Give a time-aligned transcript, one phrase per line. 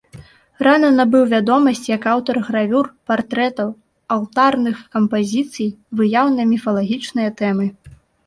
[0.67, 3.69] Рана набыў вядомасць як аўтар гравюр, партрэтаў,
[4.17, 7.67] алтарных кампазіцый, выяў на міфалагічныя тэмы.